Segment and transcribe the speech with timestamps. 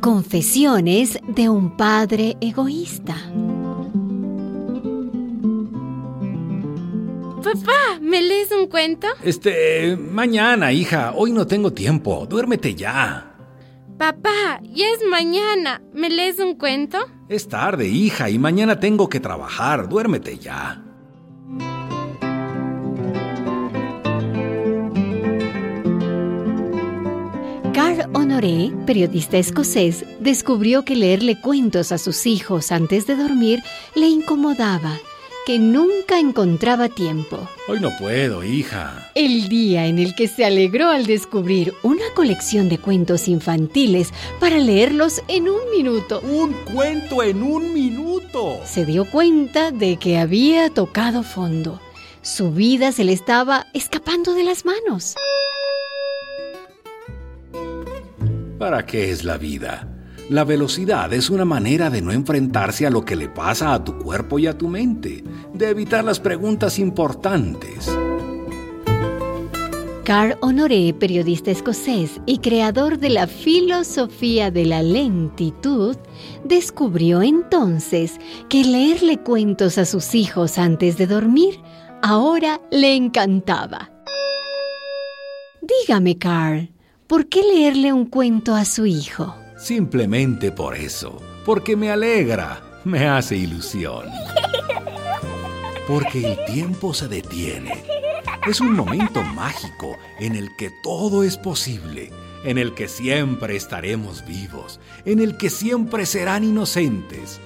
[0.00, 3.14] Confesiones de un padre egoísta.
[7.44, 9.08] Papá, ¿me lees un cuento?
[9.22, 11.12] Este, mañana, hija.
[11.14, 12.26] Hoy no tengo tiempo.
[12.26, 13.34] Duérmete ya.
[13.98, 15.82] Papá, ya es mañana.
[15.92, 16.98] ¿Me lees un cuento?
[17.28, 19.86] Es tarde, hija, y mañana tengo que trabajar.
[19.86, 20.82] Duérmete ya.
[28.12, 33.62] Honoré, periodista escocés, descubrió que leerle cuentos a sus hijos antes de dormir
[33.94, 34.98] le incomodaba,
[35.46, 37.48] que nunca encontraba tiempo.
[37.68, 39.12] Hoy no puedo, hija.
[39.14, 44.58] El día en el que se alegró al descubrir una colección de cuentos infantiles para
[44.58, 48.58] leerlos en un minuto, ¡Un cuento en un minuto!
[48.64, 51.80] se dio cuenta de que había tocado fondo.
[52.22, 55.14] Su vida se le estaba escapando de las manos.
[58.60, 59.88] ¿Para qué es la vida?
[60.28, 63.96] La velocidad es una manera de no enfrentarse a lo que le pasa a tu
[63.96, 67.90] cuerpo y a tu mente, de evitar las preguntas importantes.
[70.04, 75.96] Carl Honoré, periodista escocés y creador de la filosofía de la lentitud,
[76.44, 78.18] descubrió entonces
[78.50, 81.58] que leerle cuentos a sus hijos antes de dormir
[82.02, 83.90] ahora le encantaba.
[85.62, 86.68] Dígame, Carl,
[87.10, 89.34] ¿por qué leerle un cuento a su hijo?
[89.58, 94.06] Simplemente por eso, porque me alegra, me hace ilusión.
[95.88, 97.82] Porque el tiempo se detiene.
[98.46, 102.12] Es un momento mágico en el que todo es posible,
[102.44, 107.40] en el que siempre estaremos vivos, en el que siempre serán inocentes.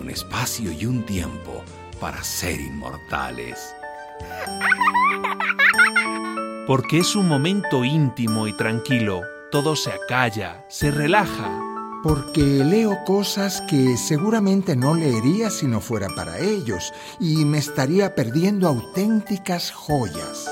[0.00, 1.62] Un espacio y un tiempo
[2.00, 3.58] para ser inmortales.
[6.66, 9.22] Porque es un momento íntimo y tranquilo.
[9.50, 11.50] Todo se acalla, se relaja.
[12.04, 18.14] Porque leo cosas que seguramente no leería si no fuera para ellos y me estaría
[18.14, 20.48] perdiendo auténticas joyas.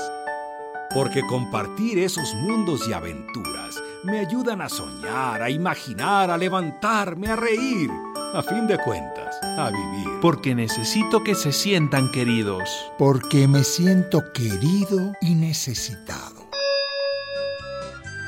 [0.93, 7.37] Porque compartir esos mundos y aventuras me ayudan a soñar, a imaginar, a levantarme, a
[7.37, 7.89] reír,
[8.33, 10.07] a fin de cuentas, a vivir.
[10.21, 12.69] Porque necesito que se sientan queridos.
[12.97, 16.49] Porque me siento querido y necesitado.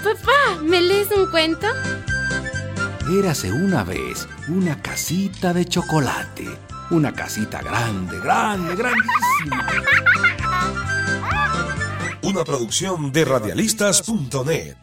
[0.03, 1.67] Papá, ¿me lees un cuento?
[3.17, 6.47] Érase una vez una casita de chocolate.
[6.91, 9.67] Una casita grande, grande, grandísima.
[12.21, 14.75] Una producción de radialistas.net.